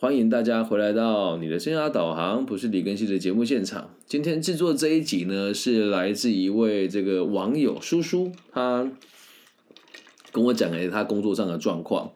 [0.00, 3.96] 欢迎大家回来到你的生涯导航，不是李根熙的节目现场。
[4.06, 8.92] 今天制作这一集呢，是来自一位这个网友叔叔，他
[10.30, 12.12] 跟我讲了他工作上的状况。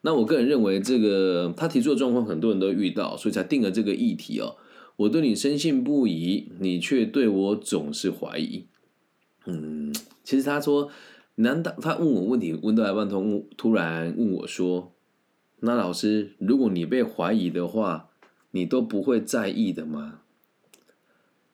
[0.00, 4.56] 那我个人认为，这个他提出的状况很多人都遇到，所以才定了这个议题哦。
[4.96, 8.64] 我对你深信不疑，你却对我总是怀疑。
[9.44, 9.94] 嗯，
[10.24, 10.88] 其实他说，
[11.34, 14.94] 难道他问我问题问到一半，突突然问我说
[15.60, 18.10] ：“那老师，如果你被怀疑的话，
[18.50, 20.20] 你都不会在意的吗？”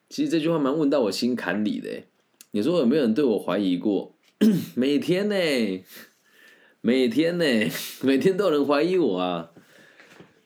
[0.09, 2.03] 其实这句话蛮问到我心坎里的。
[2.51, 4.15] 你说有没有人对我怀疑过？
[4.75, 5.35] 每天呢？
[6.83, 7.45] 每天呢，
[8.03, 9.53] 每天都有人怀疑我啊。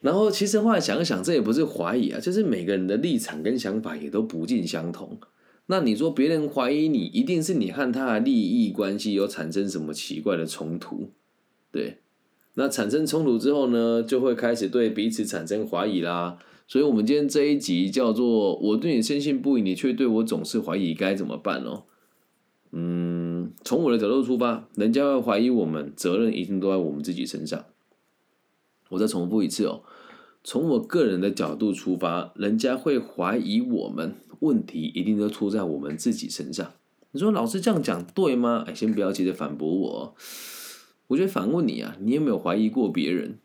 [0.03, 5.19] 然后其实后来想想，这也不是怀疑啊，就是每个人的立场跟想法也都不尽相同。
[5.67, 11.11] 那你说别人怀疑你，一定是你和他的利益关系有产生什么奇怪的冲突，
[11.73, 11.99] 对？
[12.59, 16.39] 那产生冲突之后呢，就会开始对彼此产生怀疑啦。
[16.67, 21.85] 所以，我们今天这一集叫做“我对你深信不疑，你却对我总是怀疑，该怎么办哦？”
[22.73, 27.65] 嗯，从我的角度出发，人家会怀疑我们，责任一定都在我们自己身上。
[28.89, 29.83] 我再重复一次哦，
[30.43, 36.73] 从我个人的角度出发，人家会怀疑我们，问题一定都出在我们自己身上。
[37.13, 38.65] 你说老师这样讲对吗？
[38.67, 40.15] 哎，先不要急着反驳我，
[41.09, 43.39] 我觉得反问你啊，你有没有怀疑过别人？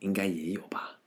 [0.00, 1.00] 应该也有吧。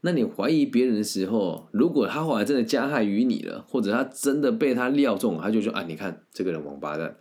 [0.00, 7.16] 那你怀疑别人的时候，如果他后来真的加害于你了，或者他真的被他料中，他就说啊，你看这个人王八蛋。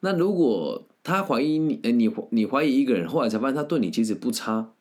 [0.00, 4.74] 那如果他怀疑你，哎，你你怀疑一个人，后来才发现他对你其实不差，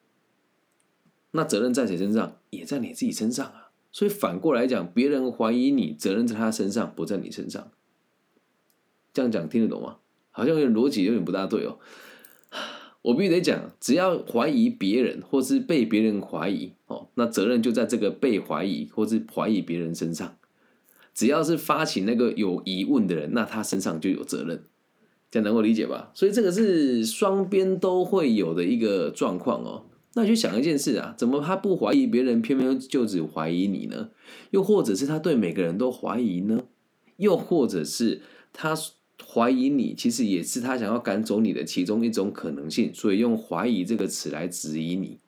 [1.32, 2.38] 那责任在谁身上？
[2.50, 3.72] 也在你自己身上啊。
[3.92, 7.72] 所以反过来讲，别人怀疑你，责任在他身上，不在你身上。
[9.14, 10.00] 这样讲听得懂吗？
[10.38, 11.80] 好像有点逻辑有点不大对哦。
[13.02, 20.38] 我必须得讲，只要怀疑别人，或是被别人怀疑，哦，那责任就在这个被怀疑或是怀疑别人身上。
[21.16, 24.66] 只要是发起那个有疑问的人，那他身上就有责任，
[25.32, 26.12] 这样能够理解吧？
[26.14, 29.86] 所以这个是双边都会有的一个状况哦。
[30.14, 34.12] 那去想一件事啊，怎么他不怀疑别人，偏偏就只怀疑你呢？
[34.52, 36.66] 又或者是他对每个人都怀疑呢？
[37.16, 38.22] 又或者是
[38.54, 38.76] 他？
[39.30, 45.20] 怀疑你，其实也是他想要赶走你的其中一种可能性，所以用怀疑这个词来质疑你。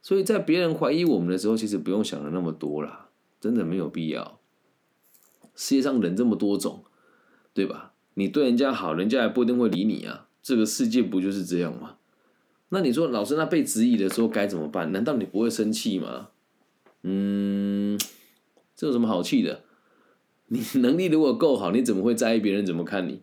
[0.00, 3.08] 所以在别人怀疑我们的时候，其实不用想的那么多啦，
[3.40, 4.38] 真的没有必要。
[5.56, 6.84] 世界上人这么多种，
[7.52, 7.92] 对吧？
[8.14, 10.28] 你对人家好，人家也不一定会理你啊。
[10.42, 11.96] 这个世界不就是这样吗？
[12.68, 14.92] 那你说，老师，那被质疑的时候该怎么办？
[14.92, 16.28] 难道你不会生气吗？
[17.02, 17.98] 嗯，
[18.76, 19.62] 这有什么好气的？
[20.48, 23.22] 你能力如果够好，你怎么会在意别人怎么看你，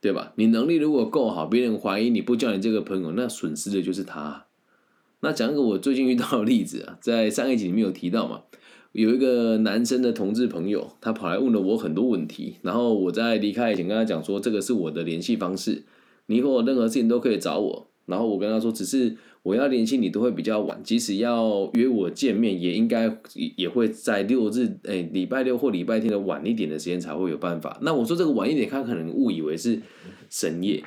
[0.00, 0.32] 对吧？
[0.36, 4.46] 你能力如果够好，别人怀疑你不叫你这个朋友，那损失的就是他。
[5.20, 8.42] 那讲一个我最近遇到的例子啊， 在上一集里面有提到嘛，
[8.92, 15.84] 有一个男生的同志朋友，他跑来问了我很多问题，然后我在离开以前跟他讲说，这个是我的联系方式，
[16.26, 17.88] 你以后任何事情都可以找我。
[18.04, 19.16] 然后我跟他说，只是。
[19.42, 23.18] 我要联系你都会比较晚，即使要约我见面，也应该
[23.56, 27.78] 也会在六日，哎，礼拜六或礼拜天的晚一点的时间才会有办法。
[27.82, 29.80] 那我说这个晚一点，他可能误以为是
[30.30, 30.82] 深夜，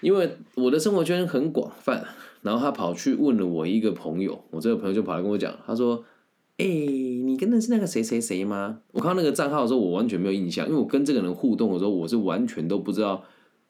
[0.00, 2.04] 因为我的生活圈很广泛。
[2.42, 6.04] 然后他跑去问了我一个朋友，我这个朋友就跑来跟我讲，他说
[6.58, 13.24] ：“哎，你跟的是那个谁谁谁吗？”我看到那个账号的时候，我完全没有印象，因为我跟这个人互动的时候，我是完全都不知道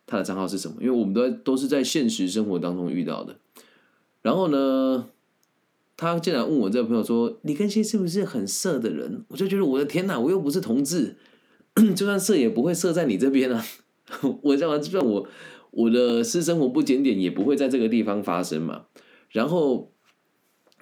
[0.06, 3.36] 他的账号是什么，因为我们都都是在现实生活当中遇到的。
[4.24, 5.06] 然后呢，
[5.98, 11.16] 他竟然问我这个朋友说：“李根熙是不是很色的人？”我就觉得我的天哪，我又不是同志，
[11.94, 13.62] 就算色也不会色在你这边啊！
[14.40, 15.28] 我这样，就算我
[15.72, 18.86] 我的私生活不检点，也不会在这个地方发生嘛。
[19.28, 19.92] 然后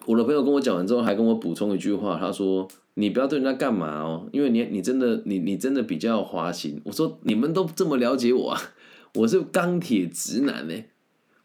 [0.06, 8.60] 我的朋友跟我讲完之后，还跟我补充一句话，他说：“你不要对人家干嘛哦，因为你你真的你你真的比较花心。”我说：“你们都这么了解我啊，
[9.16, 10.74] 我是钢铁直男呢。”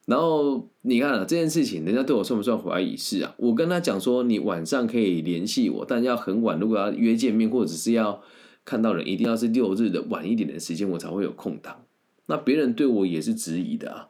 [0.08, 2.96] 然后你看啊，这件事情，人家对我算不算怀疑？
[2.96, 6.58] 是啊，我跟他讲说，你晚上可以联系我，但要很晚。
[6.58, 8.24] 如果要约见面，或者是要
[8.64, 11.84] 看到人，一定要是六日的晚一点的时间，我才会有空档。
[12.28, 14.08] 那别人对我也是质疑的啊。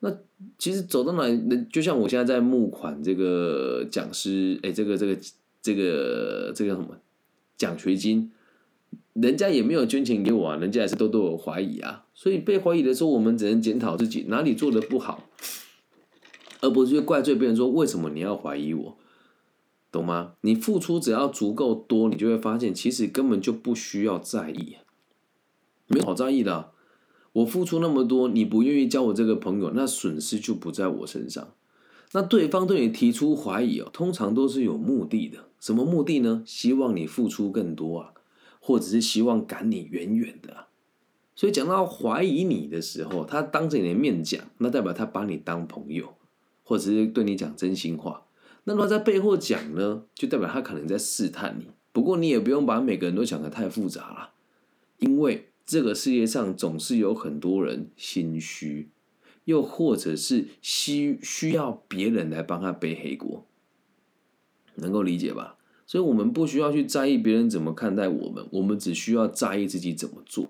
[0.00, 0.12] 那
[0.58, 1.22] 其实走到哪，
[1.72, 5.16] 就像我现在在募款这个讲师，哎，这个这个
[5.62, 6.96] 这个这个叫什么
[7.56, 8.32] 奖学金。
[9.14, 15.27] 人家也没有捐钱给我啊，人家也是都对我怀疑啊，所以被怀疑的时候，我们只能检讨自己哪里做的不好，
[16.60, 18.96] 而不是去怪罪别人说为什么你要怀疑我，
[19.90, 20.34] 懂吗？
[20.42, 24.76] 你付出只要足够多，你就会发现其实根本就不需要在意，
[25.86, 26.72] 没好在意的。
[27.32, 31.48] 我付出那么多，你不愿意交我这个朋友，那损失就不在我身上。
[32.12, 35.44] 那对方对你提出怀疑哦，通常都是有目的的。
[35.60, 36.42] 什么目的呢？
[36.46, 38.12] 希望你付出更多啊，
[38.60, 40.66] 或者是希望赶你远远的。
[41.36, 46.14] 所以讲到怀疑你的时候，他当着你的面讲，那代表他把你当朋友，
[46.68, 48.26] 或者是对你讲真心话。
[48.64, 51.68] 那么在背后讲呢，就代表他可能在试探你。
[51.92, 54.30] 不过你也不用把每个人都讲的太复杂了，
[54.98, 58.90] 因为这个世界上总是有很多人心虚，
[59.46, 63.46] 又或者是需需要别人来帮他背黑锅，
[64.74, 65.56] 能够理解吧？
[65.86, 70.48] 所以我们不需要去在意别人怎么看待我们，我们只需要在意自己怎么做。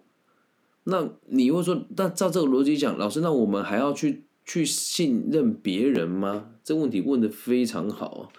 [0.83, 6.55] 那你会说，那照这个逻辑讲，老师，那我们还要去去信任别人吗？
[6.65, 8.33] 这问题问的非常好。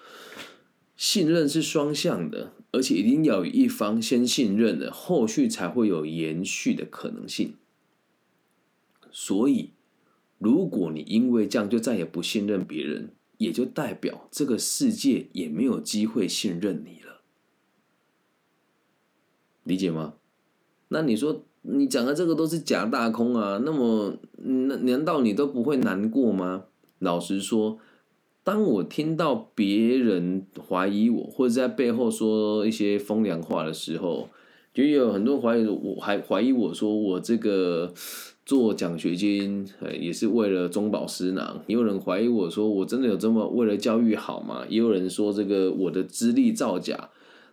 [0.97, 7.53] 信任是双向的，而且一定要有一方先信任了，后续才会有延续的可能性。
[9.11, 9.73] 所以，
[10.39, 17.21] 如果你因为这样就再也不信任别人，也就代表这个世界也没有机会信任你了。
[19.63, 20.15] 理解吗？
[20.87, 21.45] 那你说？
[21.61, 26.63] 你讲的这个都是假大空啊，那么那难道你都不会难过吗？
[26.99, 27.77] 老实说，
[28.43, 34.29] 当我听到别人怀疑我，或者在背后说一些风凉话的时候，
[34.73, 37.93] 就有很多怀疑我，还怀疑我说我这个
[38.45, 39.67] 做奖学金，
[39.99, 41.61] 也是为了中饱私囊。
[41.67, 44.63] 也有人怀疑我说我真的有这么为了教育好吗？
[44.69, 47.09] 也有人说这个我的资历造假。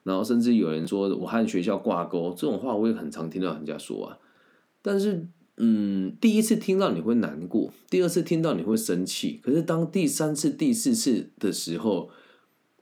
[0.06, 4.18] 然后甚至有人说我和学校挂钩，这种话我也很常听到人家说啊。
[4.80, 5.26] 但是，
[5.56, 12.08] 嗯，第一次听到你会难过，第二次听到你会生气，可是当第三次、第四次的时候，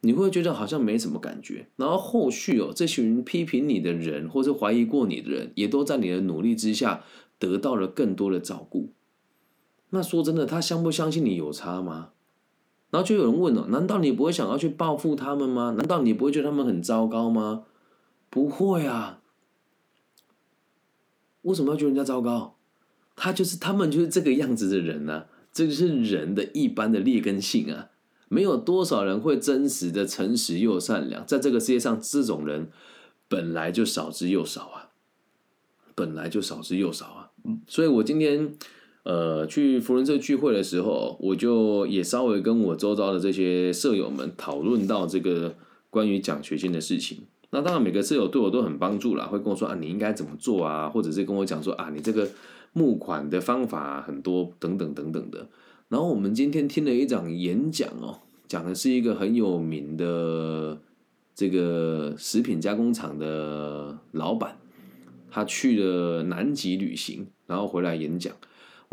[0.02, 1.68] 你会觉得好像没什么感觉。
[1.76, 7.02] 然后后续哦，这群批评你的人或者怀疑过你的人，也都在你的努力之下
[7.38, 8.92] 得到了更多的照顾。
[9.90, 12.10] 那说真的，他相不相信你有差吗？
[12.94, 15.74] 然后就有人问了：难道你不会想要去报复他们吗？
[15.76, 17.64] 难道你不会觉得他们很糟糕吗？
[18.30, 19.18] 不会啊！
[21.42, 22.54] 为什么要觉得人家糟糕？
[23.16, 25.26] 他就是他们就是这个样子的人啊！
[25.52, 27.90] 这就是人的一般的劣根性啊！
[28.28, 32.70] 没有多少人会真实的诚实又善良，在这个世界上，这种人
[33.26, 34.90] 本来就少之又少啊！
[35.96, 37.30] 本来就少之又少啊！
[37.66, 38.54] 所以我今天。
[39.04, 45.54] 呃，去福伦社聚会的时候，我就也稍微跟我周遭的这些舍友们讨论到这个
[45.90, 47.18] 关于奖学金的事情。
[47.50, 52.28] 那当然，每个舍友对我都很帮助了，会跟我说啊，你应该怎么做啊，或者是跟我讲说啊，你这个
[52.72, 55.46] 募款的方法很多等等等等的。
[55.88, 60.80] 然后我们今天听了一场演讲哦，讲的是一个很有名的
[61.34, 64.56] 这个食品加工厂的老板，
[65.30, 68.34] 他去了南极旅行，然后回来演讲。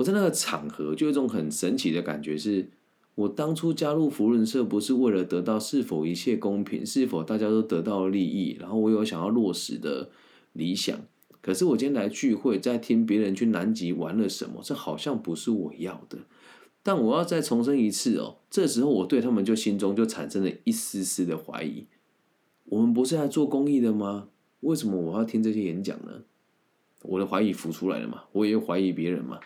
[0.01, 2.67] 我在那个场合就有一种很神奇的感觉，是
[3.13, 10.09] 我当初加入福伦社不是为了得到是否一切公平，是否大家都得到利益，然后我有想要落实的
[10.53, 10.99] 理想。
[11.39, 16.17] 可是我今天来聚会，在听别人去南极玩了什么，这好像不是我要的。
[16.81, 21.85] 但我要再重申一次哦，这时候我对他们就心中就产生了一丝丝的怀疑。
[22.65, 24.29] 我们不是来做公益的吗？
[24.61, 26.23] 为什么我要听这些演讲呢？
[27.03, 28.23] 我的怀疑浮出来了嘛？
[28.31, 29.39] 我也怀疑别人嘛？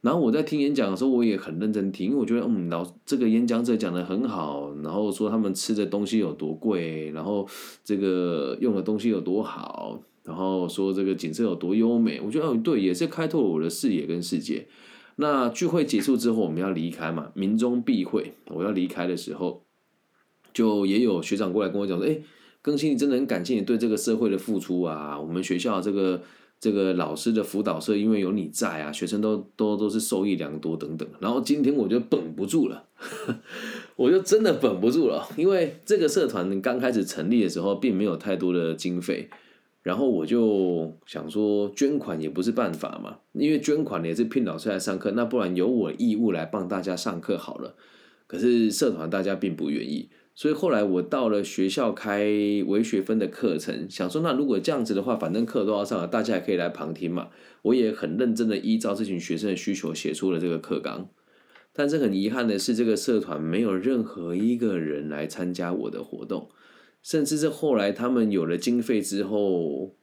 [0.00, 7.46] 然后我在听演讲的时候，我也很认真听，因为我觉得，嗯，老这个演讲者讲的很好，然后说他们吃的东西有多贵，然后
[7.84, 14.66] 这个用的东西有多好，然后说这个景色有多优美，我觉得，哦，对，也是开拓了我的视野跟世界。
[15.16, 19.64] 那聚会结束之后，我们要离开嘛，民中必会，我要离开的时候，
[20.54, 22.18] 就也有学长过来跟我讲说，哎，
[22.62, 26.22] 更新，你真的很感谢你对这个社会的付出啊，我们学校这个。
[26.60, 31.08] 这个老师的辅导社，因为有你在啊，学生都都都是受益良多等等。
[31.18, 32.84] 然后今天我就绷不住了，
[33.96, 39.30] 我就真的绷不住了，因为这个社团刚开始成立的时候，并没有太多的经费。
[39.82, 47.74] 然后我就想说，捐款也不是办法嘛，因为捐款也是聘老师来上课，那不然由我义务来帮大家上课好了。
[48.26, 50.10] 可是社团大家并不愿意。
[50.32, 52.24] 所以后来我到了学校开
[52.66, 57.28] 微学分的课程，想说那如果这样子的话，反正课都要上了，大家也可以来旁听嘛。
[57.62, 61.10] 我也很认真的依照这群学生的需求写出了这个课纲。
[61.74, 66.48] 但是很遗憾的是，这个社团没有任何一个人来参加我的活动，
[67.02, 69.94] 甚至是后来他们有了经费之后，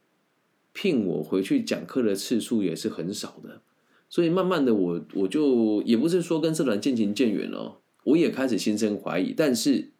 [0.71, 3.63] 聘我回去讲课的次数也是很少的。
[4.07, 9.93] 所以慢慢的，我我就也不是说跟社团渐行渐远了，我也开始心生怀疑，但是。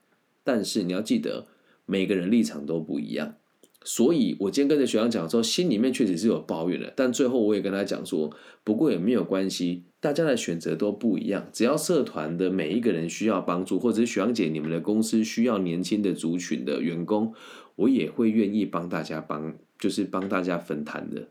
[0.48, 1.46] 但是你要记得，
[1.86, 3.36] 每个人立场都不一样，
[3.84, 6.94] 所以我今天跟着学长讲的时候，心里面确实是有抱怨的。
[6.96, 8.32] 但最后我也跟他讲说，
[8.63, 11.50] 不过也没有关系，大家的选择都不一样。
[11.51, 17.34] 只要社团的每一个人需要帮助，或者是徐阳姐你们的公司需要年轻的族群的员工，
[17.75, 21.27] 我也会愿意帮大家帮，就是帮大家分摊的。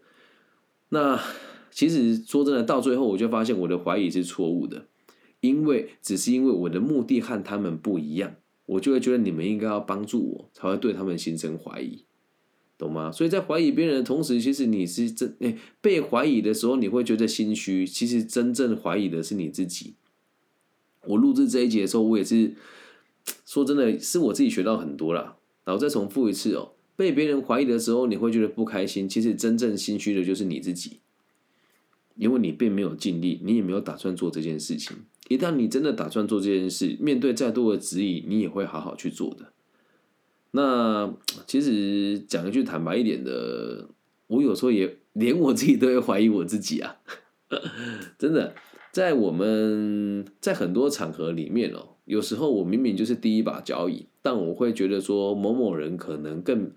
[0.91, 1.19] 那
[1.71, 4.89] 其实说真的，到最后我就发现我的怀疑是错误的，
[5.41, 8.35] 因为只是因为我的目的和他们不一样，
[8.67, 12.05] 我就会觉得你们应该要帮助我，才会对他们形成怀疑。
[12.79, 13.11] 懂吗？
[13.11, 17.87] 所以在怀疑别人的同时，其实你是真诶被怀疑的时候，你会觉得心虚。
[17.87, 19.95] 其实真正怀疑的是你自己。
[21.07, 22.55] 我录制这一节的时候，我也是
[23.47, 25.39] 说真的，是我自己学到很多啦。
[25.65, 29.09] 然后再重复一次哦，被别人怀疑的时候，你会觉得不开心。
[29.09, 31.01] 其实真正心虚的就是你自己，
[32.17, 34.99] 因为你并没有尽力，你也没有打算做这件事情。
[35.29, 39.53] 一旦你真的打算做这件事，面对再多的质疑，你也会好好去做的。
[40.53, 41.13] 那
[41.47, 43.89] 其实讲一句坦白一点的，
[44.29, 46.97] 我有时候也连我自己都会怀疑我自己啊，
[48.17, 48.55] 真的，
[48.93, 56.71] 在我们在很多场合里面哦，有时候我明明就是第一把交椅，但我会觉得说某某人可能更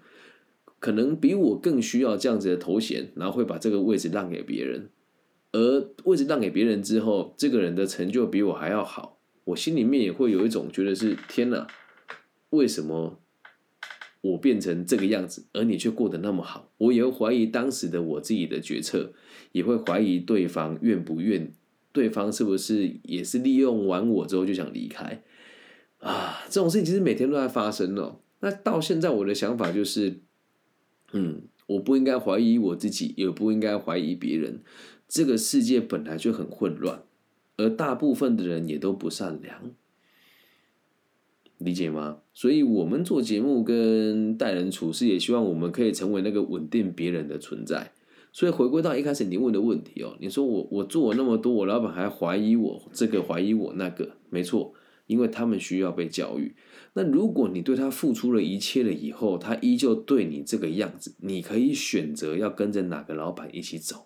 [0.80, 4.90] 可能比我更需要这样子的头衔，然后会把这个位置让给别人，
[5.52, 11.68] 而位置让给别人之后，这个人的成就比我还要好，我心里面也会有一种觉得是天哪，
[12.52, 13.20] 为什么？
[14.22, 19.14] 我变成这个样子，而你却过得那么好，我也会怀疑当时的我自己的决策，
[19.54, 21.54] 也会怀疑对方愿不愿，
[21.94, 25.24] 对方是不是也是利用完我之后就想离开
[26.00, 26.44] 啊？
[26.50, 28.20] 这种事情其实每天都在发生哦。
[28.42, 30.20] 那到现在我的想法就是，
[31.14, 34.62] 嗯，我不应该怀疑我自己，也不应该怀疑别人。
[35.10, 37.02] 这个世界本来就很混乱，
[37.58, 39.72] 而大部分的人也都不善良。
[41.58, 42.20] 理解吗？
[42.34, 47.92] 所以，我们做节目跟待人处事，也希望我们可以成为那个稳定别人的存在。
[48.32, 54.74] 所以，回归到一开始你问的问题哦，你说我我做了那么多，我老板还怀疑我这个怀疑我那个，没错，
[55.08, 56.56] 因为他们需要被教育。
[56.94, 64.06] 那如果你对他付出了一切了以后，他依旧对你这个样子，你可以选择要跟着哪个老板一起走，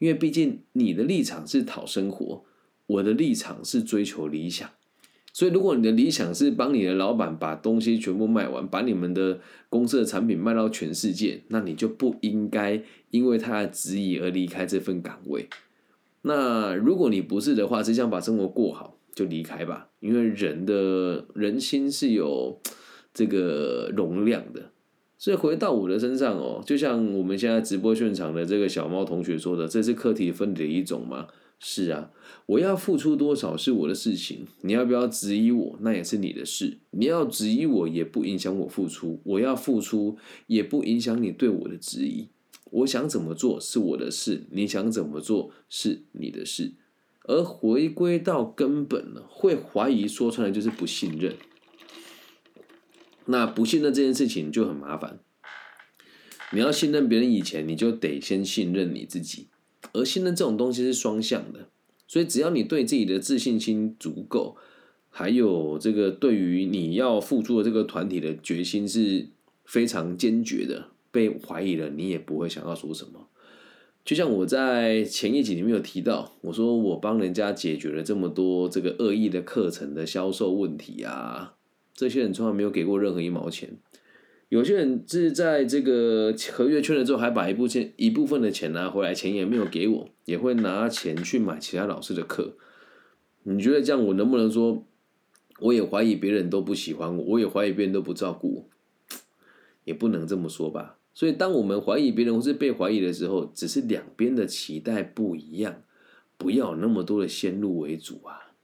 [0.00, 2.44] 因为毕竟你的立场是讨生活，
[2.86, 4.68] 我的立场是追求理想。
[5.32, 9.38] 所以，如果你的理想是帮你的老板把东西全部卖完，把你们的
[9.68, 15.48] 公司的产品卖到全世界，那你就不应该因为他的质疑而离开这份岗位。
[16.22, 19.88] 那如果你不是的话，只想把生活过好，就离开吧。
[20.00, 22.60] 因为人的人心是有
[23.14, 24.72] 这个容量的。
[25.20, 31.26] 所以回到我的身上哦，就像我们现在直播现场的这个小猫同学说的，这是课题分离的一种吗？
[31.58, 32.10] 是啊，
[32.46, 36.78] 我要付出多少是我的事情，你要不要质疑我，那也是你的事。
[36.92, 42.28] 你要质疑我，也不影响我付出；我要付出，也不影响你对我的质疑。
[42.70, 46.72] 我想怎么做是我的事，你想怎么做是你的事。
[47.24, 51.34] 而回归到根本呢，会怀疑说出来就是不信任。
[53.30, 55.20] 那不信任这件事情就很麻烦。
[56.52, 59.48] 你要信任别人以前，你就得先信任你自己。
[59.92, 61.68] 而信任这种东西是双向的，
[62.06, 64.56] 所以只要你对自己的自信心足够，
[65.08, 69.28] 还有这个对于你要付出的这个团体的决心是
[69.64, 73.28] 非常坚决的，被怀疑了你也不会想要说什么。
[74.04, 81.54] 就像我在前一集里面有提到，我说我帮人家解决了这么多这个恶意的课程的销售问题啊，
[82.00, 83.76] 这些人从来没有给过任何一毛钱。
[84.48, 92.56] 有些人是在这个合约圈了之后，还把一部分一部分的钱拿回来，钱也没有给我，也会拿钱去买其他老师的课。
[93.42, 94.86] 你觉得这样，我能不能说，
[95.58, 98.70] 我也怀疑别人都不喜欢我，我也怀疑别人都不照顾我，
[99.84, 100.96] 也不能这么说吧？
[101.12, 105.82] 所以，当我们怀疑别人或是被怀疑的时候，只是两边的期待不一样，
[106.38, 108.54] 不要那么多的先入为主啊，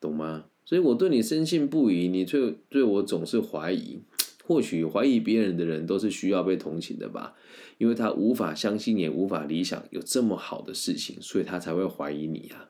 [0.00, 0.46] 懂吗？
[0.68, 4.00] 所以我对你深信不疑，你却对我总是怀疑。
[4.44, 7.34] 或许怀疑别人的人都是需要被同情的吧，
[7.78, 12.68] 因为他无法相信也无法理想有这么好的事情，所以他才会怀疑你啊。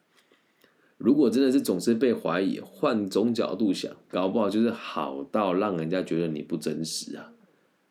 [0.96, 7.32] 如果真的是总是被怀疑，换种角度想，搞不好就是好到让人家觉得你不真实啊，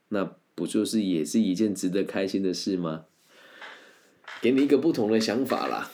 [0.08, 3.04] 那不就是也是一件值得开心的事吗？
[4.42, 5.92] 给你一个不同的想法啦。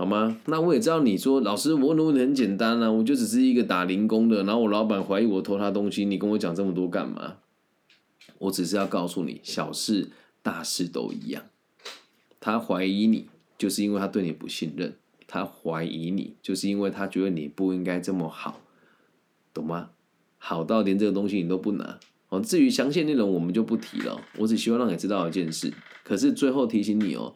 [0.00, 0.34] 好吗？
[0.46, 7.36] 那我也知道你说老师，我问的问题很简单啊，我就只是一个打零工的，然后我老板怀疑我偷他东西，你跟我讲这么多干嘛？
[8.38, 10.08] 我只是要告诉你，小事
[10.40, 11.42] 大事都一样。
[12.40, 13.26] 他怀疑你，
[13.58, 14.92] 就是因为他对你不信任；
[15.26, 18.62] 他怀疑你，就是因为他觉得你不应该这么好，
[19.52, 19.90] 懂吗？
[20.38, 21.98] 好到连这个东西你都不拿。
[22.30, 24.18] 哦，至于详细内容我们就不提了。
[24.38, 25.70] 我只希望让你知道一件事，
[26.02, 27.34] 可是最后提醒你哦。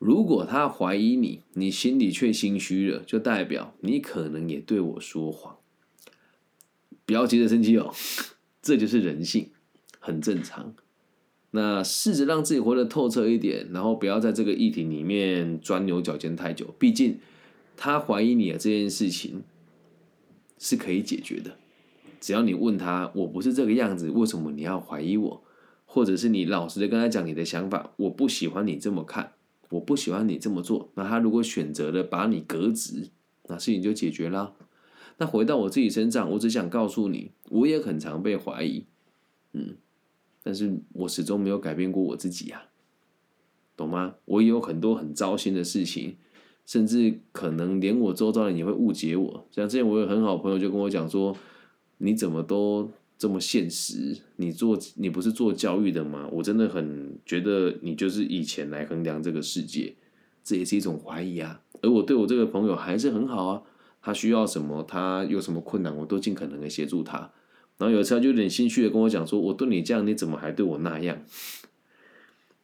[0.00, 5.58] 如果他怀疑你，你心里却心虚了，就代表你可能也对我说谎。
[7.04, 7.92] 不要急着生气哦，
[8.62, 9.50] 这就是人性，
[9.98, 10.74] 很正常。
[11.50, 16.74] 那试着让自己活得透彻一点，然后不要在这个议题里面钻牛角尖太久。
[16.78, 17.18] 毕竟
[17.76, 19.42] 他怀疑你的这件事情
[20.58, 21.58] 是可以解决的，
[22.18, 25.42] 只要你问他：“我不是这个样子，为什么你要怀疑我？”
[25.84, 29.32] 或者是你老实的跟他讲你的想法：“我不喜欢你这么看，
[29.70, 33.08] 我不喜欢你这么做。”那他如果选择了把你革职，
[33.48, 34.54] 那事情就解决了。
[35.18, 38.84] 那回到我自己身上，我只想告诉你，我也很常被怀疑，
[39.52, 39.76] 嗯。
[40.42, 42.62] 但是我始终没有改变过我自己啊，
[43.76, 44.14] 懂吗？
[44.24, 46.16] 我也有很多很糟心的事情，
[46.64, 49.46] 甚至可能连我周遭的人也会误解我。
[49.50, 51.36] 像之前我有很好朋友就跟我讲说
[51.98, 54.16] ：“你怎么都这么现实？
[54.36, 59.94] 你做你不是做教育的吗？”我真的很觉得你就是以钱来衡量这个世界，
[60.42, 61.60] 这也是一种怀疑啊。
[61.82, 63.62] 而我对我这个朋友还是很好啊，
[64.00, 67.30] 他需要什么，他有什么困难，我都尽可能的协助他。
[67.76, 71.22] 然后有一次他就有点心虚的跟我讲说：“我对你这样，你怎么还对我那样？”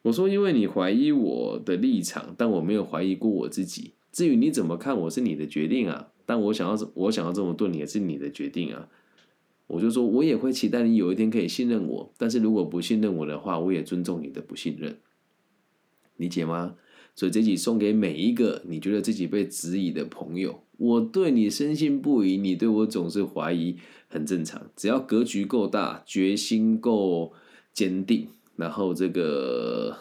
[0.01, 3.93] 我说：“因为你怀疑我的立场，但我没有怀疑过我自己。
[4.11, 8.89] 至于你怎么看我是你的决定啊，但我想要我想要这么对你也是你的决定啊。”
[9.67, 14.97] 我就说：“我也会期待你有一天可以信任我，但是如果不信任我的话，我也尊重你的不信任，
[16.15, 16.75] 理解吗？”
[17.15, 20.61] 所以这集送给每一个你觉得自己被质疑的朋友。
[20.77, 24.69] 我对你深信不疑，你对我总是怀疑，很正常。
[24.75, 27.33] 只要格局够大，决心够
[27.73, 29.97] 坚定，然后这个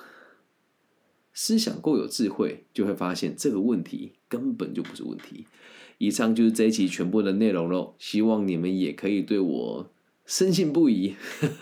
[1.32, 5.46] 思想够有智慧，就会发现这个问题根本就不是问题。
[5.98, 9.90] 以上就是这一期全部的内容喽，希望你们也可以对我
[10.24, 11.14] 深信不疑。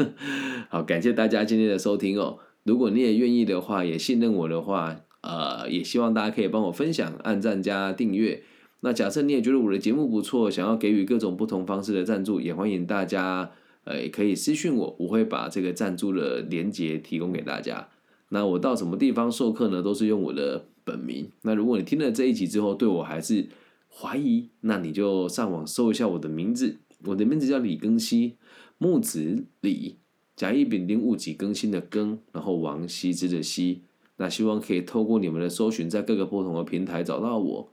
[0.69, 2.39] 好，感谢大家今天的收听哦。
[2.65, 5.01] 如果你也愿意的话，也信任我的话。
[5.27, 8.43] 呃，也希望大家可以帮我分享、按赞加订阅。
[8.81, 13.51] 那假设你也觉得我的节目不错，想要给予各种不同方式的赞助，也欢迎大家
[13.85, 17.89] 呃也可以私信我，我会把这个赞助的连接提供给大家。
[18.29, 19.81] 那我到什么地方授课呢？
[19.81, 21.31] 都是用我的本名。
[21.41, 23.47] 那如果你听了这一集之后对我还是
[23.97, 28.37] 怀疑，那你就上网搜一下我的名字，我的名字叫李庚希，
[28.77, 29.99] 木子李，
[30.35, 33.85] 甲乙丙丁戊己更新的更，然后王羲之的羲。
[34.17, 37.73] 那希望可以透过你们的搜寻，在各个不同的平台找到我，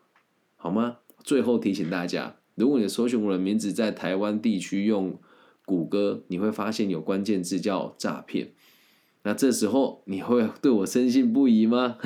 [0.55, 0.97] 好吗？
[1.23, 5.19] 最后提醒大家，如果你搜寻我的名字在台湾地区用
[5.65, 8.53] 谷歌，你会发现有关键字叫诈骗。
[9.23, 11.97] 那这时候你会对我深信不疑吗？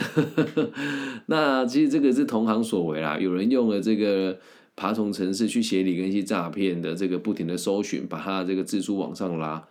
[1.27, 4.37] 那其实这个是同行所为啦，有人用了这个
[4.75, 9.67] 爬虫程式去写李根熙诈骗的这个不停的搜寻，把他的这个字数往上拉。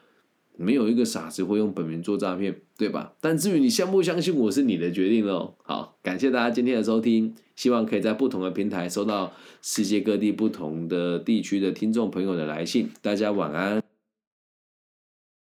[0.57, 3.13] 没有一个傻子会用本名做诈骗，对吧？
[3.21, 5.55] 但至于你相不相信我是你的决定喽。
[5.65, 12.89] 好，感谢大家今天的收听，希望可以在不同的平台收到世界各地不同的地区的听众朋友的来信。
[13.03, 13.94] 大家晚安。